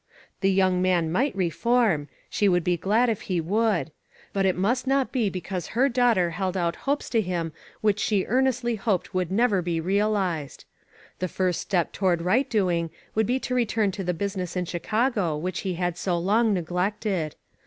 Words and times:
The 0.39 0.49
young 0.51 0.81
man 0.81 1.11
might 1.11 1.35
reform; 1.35 2.07
she 2.27 2.49
would 2.49 2.63
be 2.63 2.75
glad 2.75 3.07
if 3.07 3.21
he 3.29 3.39
would; 3.39 3.91
but 4.33 4.47
it 4.47 4.55
must 4.55 4.87
not 4.87 5.11
be 5.11 5.29
because 5.29 5.67
her 5.77 5.89
daughter 5.89 6.31
held 6.31 6.57
out 6.57 6.75
hopes 6.89 7.07
to 7.11 7.21
him 7.21 7.53
which 7.81 7.99
she 7.99 8.25
earnestly 8.25 8.73
hoped 8.77 9.13
would 9.13 9.31
never 9.31 9.61
be 9.61 9.79
realized. 9.79 10.65
The 11.19 11.27
first 11.27 11.61
step 11.61 11.91
toward 11.91 12.23
right 12.23 12.49
doing 12.49 12.89
would 13.13 13.27
be 13.27 13.37
to 13.41 13.53
return 13.53 13.91
to 13.91 14.03
the 14.03 14.15
business 14.15 14.55
in 14.55 14.65
Chicago 14.65 15.37
which 15.37 15.59
he 15.59 15.75
had 15.75 15.99
so 15.99 16.17
long 16.17 16.51
neglected. 16.51 17.35